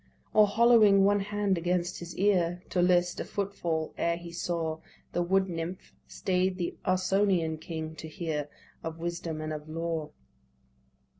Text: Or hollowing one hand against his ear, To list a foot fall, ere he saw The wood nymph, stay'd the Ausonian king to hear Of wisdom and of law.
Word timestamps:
Or 0.33 0.47
hollowing 0.47 1.03
one 1.05 1.19
hand 1.19 1.59
against 1.59 1.99
his 1.99 2.17
ear, 2.17 2.63
To 2.71 2.81
list 2.81 3.19
a 3.19 3.23
foot 3.23 3.53
fall, 3.53 3.93
ere 3.99 4.17
he 4.17 4.31
saw 4.31 4.79
The 5.13 5.21
wood 5.21 5.47
nymph, 5.47 5.93
stay'd 6.07 6.57
the 6.57 6.75
Ausonian 6.83 7.59
king 7.59 7.93
to 7.97 8.07
hear 8.07 8.49
Of 8.83 8.97
wisdom 8.97 9.41
and 9.41 9.53
of 9.53 9.69
law. 9.69 10.09